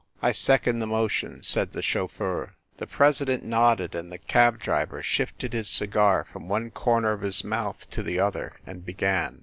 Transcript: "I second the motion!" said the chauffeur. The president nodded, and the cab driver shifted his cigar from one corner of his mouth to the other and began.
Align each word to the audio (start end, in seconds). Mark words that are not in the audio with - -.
"I 0.19 0.31
second 0.31 0.79
the 0.79 0.87
motion!" 0.87 1.43
said 1.43 1.73
the 1.73 1.83
chauffeur. 1.83 2.55
The 2.77 2.87
president 2.87 3.45
nodded, 3.45 3.93
and 3.93 4.11
the 4.11 4.17
cab 4.17 4.57
driver 4.59 5.03
shifted 5.03 5.53
his 5.53 5.69
cigar 5.69 6.23
from 6.25 6.49
one 6.49 6.71
corner 6.71 7.11
of 7.11 7.21
his 7.21 7.43
mouth 7.43 7.87
to 7.91 8.01
the 8.01 8.19
other 8.19 8.53
and 8.65 8.83
began. 8.83 9.39